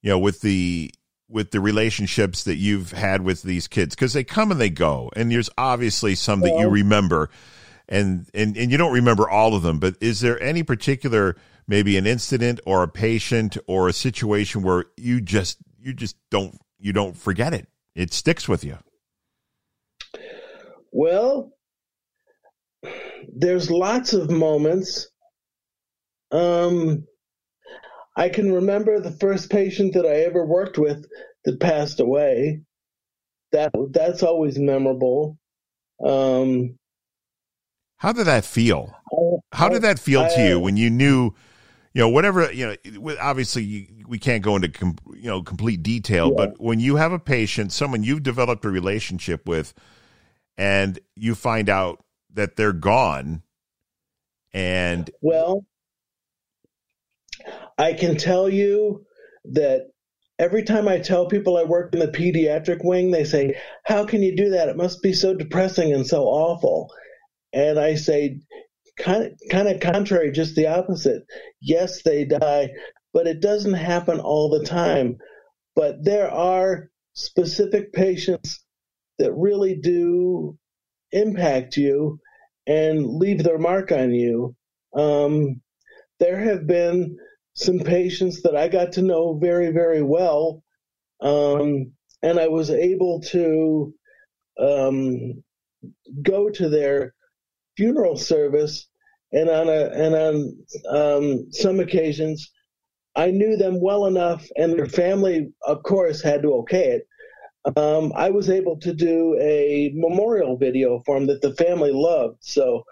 [0.01, 0.91] you know, with the
[1.29, 3.95] with the relationships that you've had with these kids?
[3.95, 7.29] Because they come and they go and there's obviously some that you remember
[7.87, 11.35] and, and and you don't remember all of them but is there any particular
[11.67, 16.57] maybe an incident or a patient or a situation where you just you just don't
[16.79, 18.77] you don't forget it it sticks with you
[20.91, 21.51] Well,
[23.36, 25.10] there's lots of moments.
[26.31, 27.05] Um,
[28.15, 31.05] I can remember the first patient that I ever worked with
[31.43, 32.62] that passed away.
[33.51, 35.38] That that's always memorable.
[36.03, 36.77] Um,
[37.97, 38.93] how did that feel
[39.51, 41.31] How did that feel to you when you knew,
[41.95, 45.81] you know, whatever, you know, obviously you, we can't go into, com, you know, complete
[45.81, 46.45] detail, Yeah.
[46.45, 49.73] but when you have a patient, someone you've developed a relationship with,
[50.58, 52.03] and you find out
[52.34, 53.43] that they're gone,
[54.53, 55.65] and Well,
[57.77, 59.05] I can tell you
[59.45, 59.88] that
[60.38, 64.21] every time I tell people I work in the pediatric wing, they say, How can
[64.21, 64.67] you do that?
[64.67, 66.93] It must be so depressing and so awful.
[67.53, 68.39] And I say,
[68.97, 71.23] kind of, kind of contrary, just the opposite.
[71.62, 72.69] Yes, they die,
[73.13, 75.17] but it doesn't happen all the time.
[75.75, 78.63] But there are specific patients
[79.19, 80.58] that really do
[81.12, 82.19] impact you
[82.67, 84.55] and leave their mark on you.
[84.93, 85.62] Um,
[86.19, 87.17] there have been
[87.53, 90.63] some patients that I got to know very, very well,
[91.21, 93.93] um, and I was able to
[94.60, 95.43] um,
[96.21, 97.13] go to their
[97.77, 98.88] funeral service,
[99.31, 100.57] and on a and on
[100.89, 102.51] um, some occasions,
[103.15, 107.07] I knew them well enough, and their family, of course, had to okay it.
[107.77, 112.38] Um, I was able to do a memorial video for them that the family loved.
[112.41, 112.83] So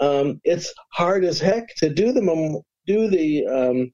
[0.00, 3.92] um, it's hard as heck to do the mem- do the um,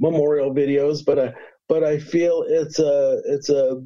[0.00, 1.34] memorial videos, but I
[1.68, 3.82] but I feel it's a it's a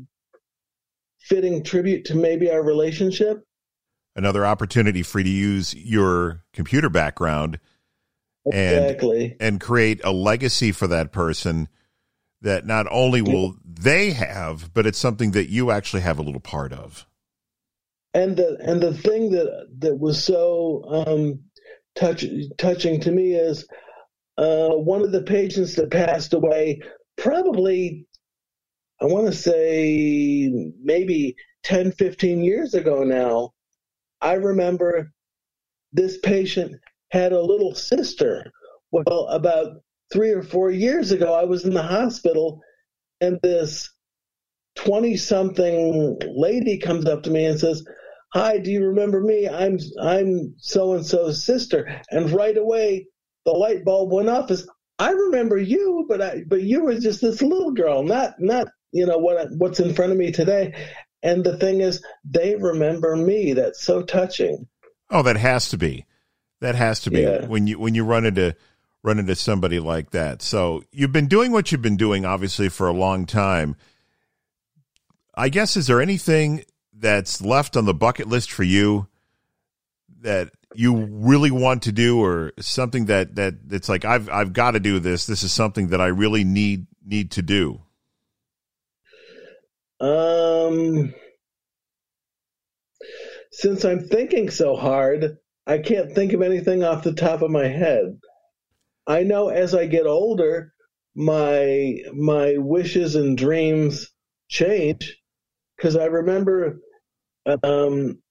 [1.20, 3.42] fitting tribute to maybe our relationship.
[4.16, 7.58] Another opportunity for you to use your computer background
[8.52, 11.68] and and create a legacy for that person
[12.40, 16.40] that not only will they have, but it's something that you actually have a little
[16.40, 17.06] part of.
[18.14, 21.40] and the and the thing that that was so um,
[21.94, 22.24] touch,
[22.58, 23.66] touching to me is
[24.38, 26.80] uh, one of the patients that passed away
[27.16, 28.06] probably
[29.00, 30.50] I want to say
[30.82, 33.52] maybe 10 15 years ago now
[34.22, 35.12] I remember
[35.92, 36.76] this patient
[37.10, 38.50] had a little sister.
[38.92, 39.82] Well about
[40.12, 42.60] 3 or 4 years ago I was in the hospital
[43.20, 43.90] and this
[44.76, 47.84] 20 something lady comes up to me and says
[48.32, 49.48] hi do you remember me?
[49.48, 52.00] I'm i'm so and so's sister.
[52.10, 53.06] And right away
[53.44, 54.50] the light bulb went off.
[54.50, 54.66] As
[54.98, 59.06] i remember you but i but you were just this little girl not not you
[59.06, 60.74] know what what's in front of me today
[61.22, 64.66] and the thing is they remember me that's so touching
[65.14, 66.06] Oh, that has to be.
[66.60, 67.44] That has to be Yeah.
[67.46, 68.56] when you when you run into
[69.02, 70.40] run into somebody like that.
[70.40, 73.76] So you've been doing what you've been doing, obviously, for a long time.
[75.34, 79.08] I guess is there anything that's left on the bucket list for you
[80.20, 84.70] that you really want to do, or something that that it's like I've I've got
[84.70, 85.26] to do this.
[85.26, 87.82] This is something that I really need need to do.
[90.02, 91.14] Um
[93.52, 97.68] since i'm thinking so hard i can't think of anything off the top of my
[97.68, 98.18] head
[99.06, 100.72] I know as I get older,
[101.14, 104.10] my my wishes and dreams
[104.48, 105.18] change
[105.76, 106.80] because I remember
[107.64, 108.22] um,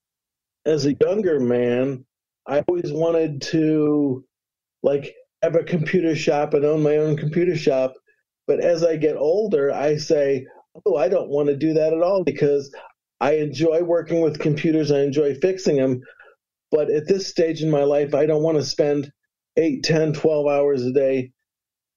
[0.65, 2.05] as a younger man,
[2.47, 4.25] I always wanted to
[4.83, 7.93] like have a computer shop and own my own computer shop.
[8.47, 10.47] But as I get older, I say,
[10.85, 12.73] oh, I don't want to do that at all because
[13.19, 14.91] I enjoy working with computers.
[14.91, 16.01] I enjoy fixing them.
[16.71, 19.11] But at this stage in my life, I don't want to spend
[19.57, 21.31] 8, 10, 12 hours a day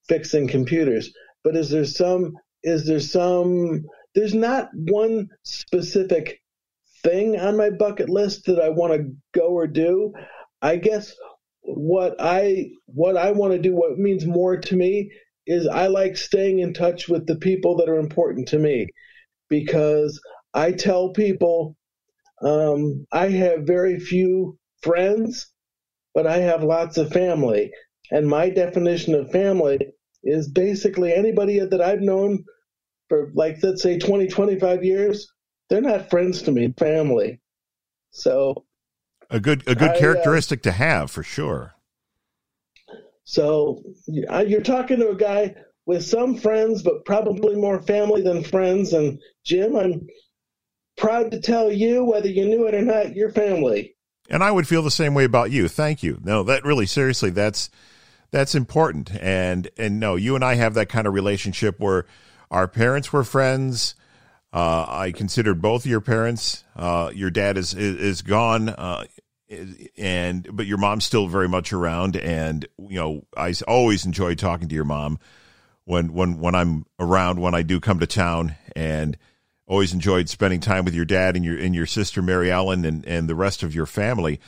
[0.08, 1.12] fixing computers.
[1.44, 3.84] But is there some, is there some,
[4.14, 6.40] there's not one specific
[7.04, 10.12] thing on my bucket list that I want to go or do.
[10.62, 11.14] I guess
[11.62, 15.12] what I what I want to do, what means more to me,
[15.46, 18.88] is I like staying in touch with the people that are important to me,
[19.48, 20.20] because
[20.52, 21.76] I tell people
[22.42, 25.50] um, I have very few friends,
[26.14, 27.70] but I have lots of family,
[28.10, 29.78] and my definition of family
[30.22, 32.44] is basically anybody that I've known
[33.08, 35.30] for like let's say 20 25 years
[35.68, 37.40] they're not friends to me family
[38.10, 38.64] so
[39.30, 41.73] A good a good I, uh, characteristic to have for sure.
[43.24, 45.54] So you're talking to a guy
[45.86, 48.92] with some friends, but probably more family than friends.
[48.92, 50.06] And Jim, I'm
[50.96, 53.96] proud to tell you, whether you knew it or not, you're family.
[54.30, 55.68] And I would feel the same way about you.
[55.68, 56.18] Thank you.
[56.22, 57.70] No, that really seriously that's
[58.30, 59.14] that's important.
[59.20, 62.06] And and no, you and I have that kind of relationship where
[62.50, 63.94] our parents were friends.
[64.52, 66.64] Uh, I considered both your parents.
[66.76, 69.04] Uh, your dad is is, is gone, uh,
[69.96, 72.16] and but your mom's still very much around.
[72.16, 75.18] And you know, i always enjoy talking to your mom
[75.84, 79.16] when when when I'm around when I do come to town, and
[79.66, 83.06] always enjoyed spending time with your dad and your and your sister Mary Ellen and
[83.06, 84.40] and the rest of your family.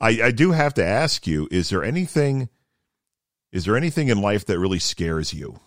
[0.00, 2.48] I, I do have to ask you: Is there anything?
[3.52, 5.60] Is there anything in life that really scares you?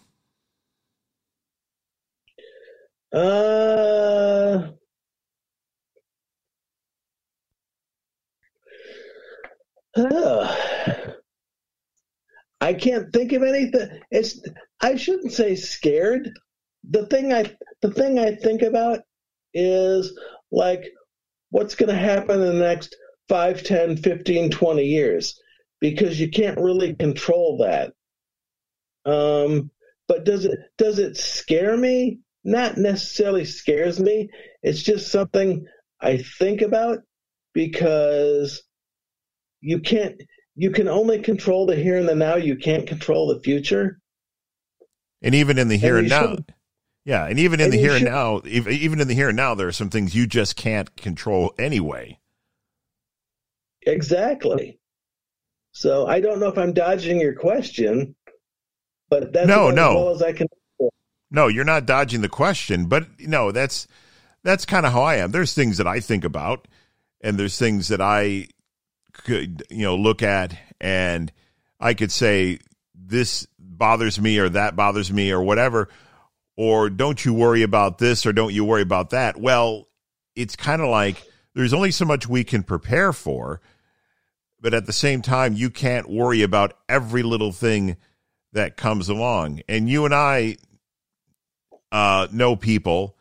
[3.14, 4.68] Uh,
[9.98, 10.56] uh,
[12.62, 14.02] I can't think of anything.
[14.12, 14.42] It's
[14.82, 16.32] I shouldn't say scared.
[16.90, 19.02] The thing I the thing I think about
[19.54, 20.18] is
[20.52, 20.84] like
[21.50, 22.96] what's going to happen in the next
[23.30, 25.40] 5, 10, 15, 20 years
[25.80, 27.94] because you can't really control that.
[29.06, 29.72] Um,
[30.08, 32.20] but does it does it scare me?
[32.44, 34.30] Not necessarily scares me.
[34.64, 35.66] It's just something
[36.00, 37.00] I think about
[37.54, 38.64] because
[39.68, 40.22] you can't
[40.56, 42.36] you can only control the here and the now.
[42.36, 44.00] You can't control the future.
[45.22, 46.52] And even in the here And and, now, shouldn't.
[47.06, 49.54] yeah, and even in And the here and now, even in the here and now,
[49.56, 52.20] there are some things you just can't control anyway.
[53.86, 54.80] Exactly.
[55.74, 58.16] So I don't know if I'm dodging your question,
[59.10, 59.90] but that's No, no.
[59.90, 60.48] as well as I can.
[61.30, 63.86] No, you're not dodging the question, but no, that's
[64.44, 65.32] that's kind of how I am.
[65.32, 66.68] There's things that I think about,
[67.22, 68.48] and there's things that I
[69.24, 71.32] could you know look at, and
[71.80, 72.60] I could say
[72.96, 75.90] this bothers me or that bothers me or whatever,
[76.56, 79.38] or don't you worry about this or don't you worry about that.
[79.38, 79.88] Well,
[80.36, 83.62] it's kind of like there's only so much we can prepare for,
[84.60, 87.98] but at the same time, you can't worry about every little thing
[88.54, 89.62] that comes along.
[89.68, 90.58] And you and I
[91.92, 93.16] uh, know people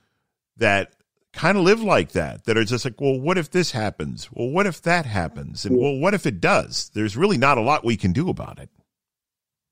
[0.56, 0.92] that
[1.36, 4.30] kind of live like that, that are just like, well, what if this happens?
[4.32, 5.66] Well, what if that happens?
[5.66, 6.90] And well, what if it does?
[6.94, 8.70] There's really not a lot we can do about it.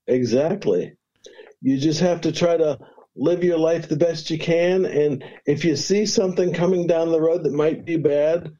[0.07, 0.93] Exactly.
[1.63, 2.79] You just have to try to
[3.17, 4.85] live your life the best you can.
[4.85, 8.53] And if you see something coming down the road that might be bad,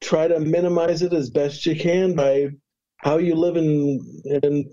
[0.00, 2.50] try to minimize it as best you can by
[2.98, 4.00] how you live and,
[4.44, 4.66] and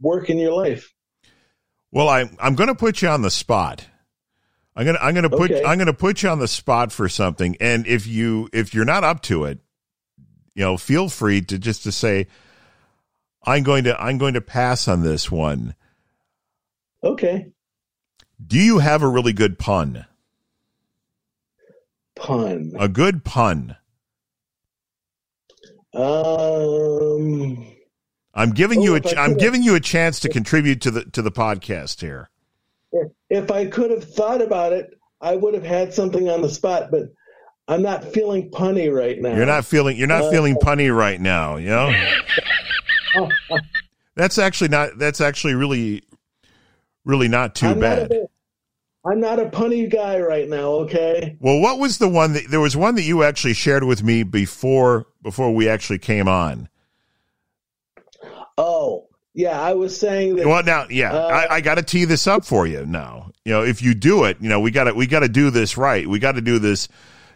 [0.00, 0.92] work in your life.
[1.92, 3.86] Well, I, I'm going to put you on the spot.
[4.74, 5.62] I'm gonna I'm gonna put Okay.
[5.64, 9.04] I'm gonna put you on the spot for something, and if you if you're not
[9.04, 9.58] up to it,
[10.54, 12.26] you know, feel free to just to say,
[13.44, 15.74] I'm going to I'm going to pass on this one.
[17.04, 17.48] Okay.
[18.44, 20.06] Do you have a really good pun?
[22.16, 22.72] Pun.
[22.78, 23.76] A good pun.
[25.94, 27.66] Um,
[28.34, 30.90] I'm giving you Oh, a I ch- I'm giving you a chance to contribute to
[30.90, 32.30] the to the podcast here.
[33.30, 34.90] If I could have thought about it,
[35.20, 37.04] I would have had something on the spot, but
[37.68, 39.34] I'm not feeling punny right now.
[39.36, 41.92] You're not feeling you're not Uh, feeling punny right now, you know?
[44.16, 46.02] that's actually not that's actually really
[47.04, 48.10] really not too I'm bad.
[48.10, 48.26] Not a,
[49.04, 51.36] I'm not a punny guy right now, okay?
[51.40, 54.22] well, what was the one that there was one that you actually shared with me
[54.22, 56.68] before before we actually came on?
[59.34, 60.46] Yeah, I was saying that.
[60.46, 63.30] Well, now, yeah, Uh, I, I got to tee this up for you now.
[63.44, 65.50] you know, if you do it, you know, we got to we got to do
[65.50, 66.06] this right.
[66.06, 66.88] We got to do this,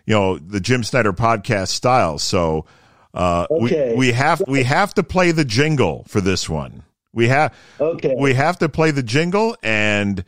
[0.05, 2.19] you know, the Jim Snyder podcast style.
[2.19, 2.67] So
[3.15, 3.93] uh, Okay.
[3.93, 6.83] we we have we have to play the jingle for this one.
[7.15, 8.15] We have Okay.
[8.19, 10.23] we have to play the jingle and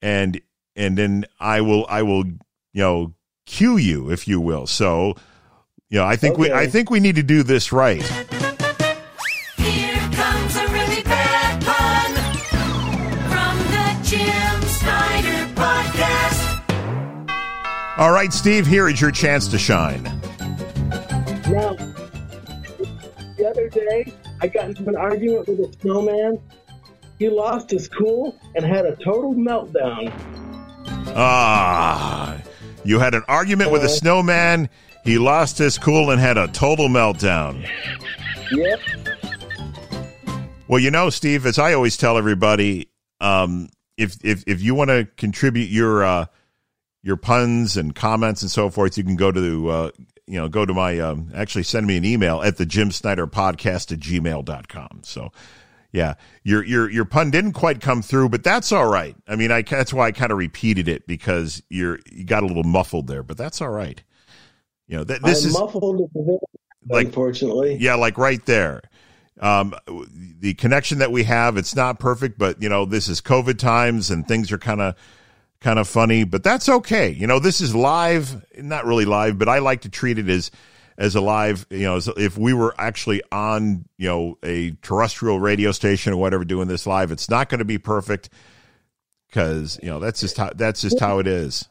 [0.00, 0.40] and
[0.74, 2.40] and then I will I will you
[2.82, 3.12] know
[3.44, 4.66] cue you if you will.
[4.66, 5.14] So
[5.90, 8.00] you know I think we I think we need to do this right.
[17.98, 20.04] All right, Steve, here is your chance to shine.
[20.04, 21.76] Now,
[23.36, 26.40] the other day, I got into an argument with a snowman.
[27.18, 30.10] He lost his cool and had a total meltdown.
[31.14, 32.40] Ah,
[32.82, 34.70] you had an argument with a snowman.
[35.04, 37.68] He lost his cool and had a total meltdown.
[38.52, 38.80] Yep.
[40.66, 42.88] Well, you know, Steve, as I always tell everybody,
[43.20, 43.68] um,
[43.98, 46.26] if if if you want to contribute your uh,
[47.02, 49.90] your puns and comments and so forth, you can go to uh,
[50.26, 53.26] you know go to my um, actually send me an email at the Jim Snyder
[53.26, 55.00] podcast at gmail.com.
[55.02, 55.32] So
[55.92, 59.16] yeah, your your your pun didn't quite come through, but that's all right.
[59.28, 62.46] I mean, I that's why I kind of repeated it because you're you got a
[62.46, 64.02] little muffled there, but that's all right.
[64.88, 66.38] You know, th- this I'm is muffled at the very-
[66.88, 67.76] Like- unfortunately.
[67.80, 68.82] yeah, like right there.
[69.40, 69.74] Um,
[70.40, 74.10] the connection that we have, it's not perfect, but you know, this is COVID times
[74.10, 74.94] and things are kind of,
[75.62, 77.10] kind of funny, but that's okay.
[77.10, 80.50] You know, this is live, not really live, but I like to treat it as,
[80.98, 85.40] as a live, you know, as if we were actually on, you know, a terrestrial
[85.40, 88.28] radio station or whatever doing this live, it's not going to be perfect
[89.28, 91.68] because, you know, that's just how, that's just how it is.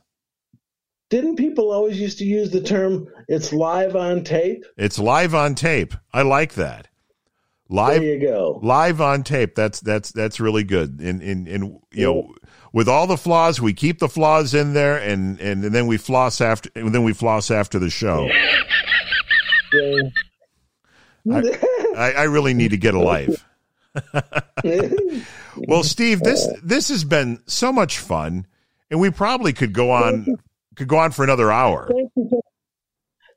[1.10, 4.64] Didn't people always used to use the term "it's live on tape"?
[4.78, 5.94] It's live on tape.
[6.14, 6.88] I like that.
[7.68, 8.60] Live, There you go.
[8.64, 9.54] live on tape.
[9.54, 11.02] That's that's that's really good.
[11.02, 12.36] And and and you know,
[12.74, 15.98] with all the flaws, we keep the flaws in there, and and, and then we
[15.98, 18.30] floss after, and then we floss after the show.
[21.30, 23.46] I, I really need to get a life.
[25.68, 28.48] Well, Steve, this this has been so much fun,
[28.90, 30.26] and we probably could go on
[30.76, 31.90] could go on for another hour.
[31.92, 32.28] Thank you.
[32.32, 32.42] so-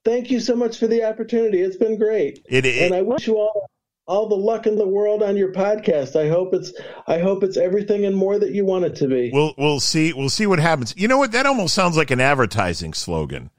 [0.04, 1.60] Thank you so much for the opportunity.
[1.60, 2.44] It's been great.
[2.46, 3.68] It, it and I wish you all
[4.06, 6.14] all the luck in the world on your podcast.
[6.14, 6.72] I hope it's
[7.06, 9.30] I hope it's everything and more that you want it to be.
[9.32, 10.94] we'll we'll see we'll see what happens.
[10.96, 11.32] You know what?
[11.32, 13.50] That almost sounds like an advertising slogan.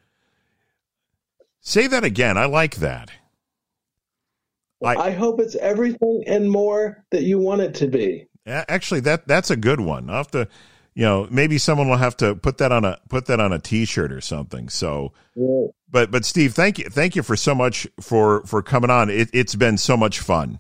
[1.62, 2.38] Say that again.
[2.38, 3.10] I like that.
[4.84, 8.28] I- I hope it's everything and more that you want it to be.
[8.46, 10.08] Actually, that that's a good one.
[10.10, 10.48] I'll have to,
[10.96, 13.60] you know, maybe someone will have to put that on a put that on a
[13.60, 14.70] T-shirt or something.
[14.70, 15.68] So, Yeah.
[15.92, 19.10] but but Steve, thank you, thank you for so much for for coming on.
[19.10, 20.60] It, it's been so much fun.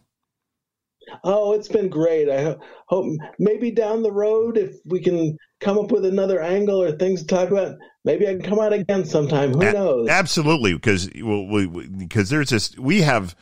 [1.23, 2.29] Oh, it's been great.
[2.29, 2.55] I
[2.87, 3.05] hope
[3.39, 7.27] maybe down the road, if we can come up with another angle or things to
[7.27, 9.53] talk about, maybe I can come out again sometime.
[9.53, 10.09] Who knows?
[10.09, 13.35] Absolutely, because well, we, we- because there's this we have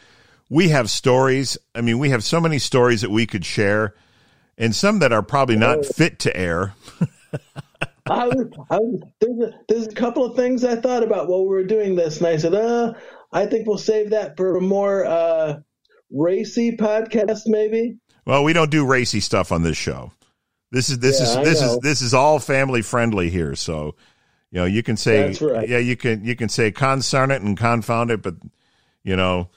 [0.50, 1.58] we have stories.
[1.74, 3.96] I mean, we have so many stories that we could share,
[4.58, 6.74] and some that are probably not fit to air.
[8.06, 11.44] I was, I was, there's, a, there's a couple of things I thought about while
[11.44, 12.94] we were doing this, and I said, uh,
[13.32, 15.60] I think we'll save that for a more uh,
[16.12, 17.98] racy podcast, maybe.
[18.26, 20.12] Well, we don't do racy stuff on this show.
[20.72, 23.56] This is this Yeah, is this is this is all family friendly here.
[23.56, 23.96] So,
[24.52, 25.70] you know, you can say right.
[25.70, 28.36] yeah, you can you can say concern it and confound it, but
[29.04, 29.50] you know,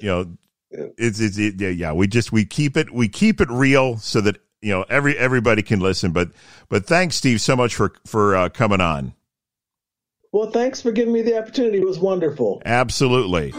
[0.00, 0.36] you know,
[0.72, 1.92] it's it's it, yeah, yeah.
[1.92, 5.62] We just we keep it we keep it real so that you know every everybody
[5.62, 6.12] can listen.
[6.12, 6.30] But
[6.68, 9.14] but thanks, Steve, so much for for uh, coming on.
[10.32, 11.78] Well, thanks for giving me the opportunity.
[11.78, 12.62] It was wonderful.
[12.64, 13.52] Absolutely.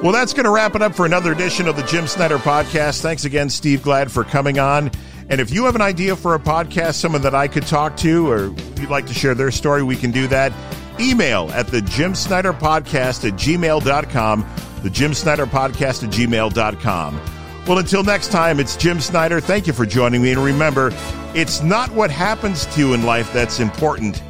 [0.00, 3.02] Well, that's going to wrap it up for another edition of the Jim Snyder Podcast.
[3.02, 4.92] Thanks again, Steve Glad, for coming on.
[5.28, 8.30] And if you have an idea for a podcast, someone that I could talk to,
[8.30, 8.46] or
[8.80, 10.52] you'd like to share their story, we can do that.
[11.00, 14.46] Email at the Jim Snyder Podcast at gmail.com.
[14.82, 17.20] The Jim Snyder Podcast at gmail.com.
[17.66, 19.40] Well, until next time, it's Jim Snyder.
[19.40, 20.32] Thank you for joining me.
[20.32, 20.92] And remember,
[21.34, 24.22] it's not what happens to you in life that's important,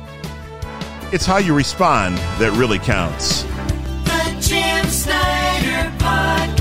[1.13, 3.43] it's how you respond that really counts.
[4.05, 6.60] The Jim Snyder Podcast.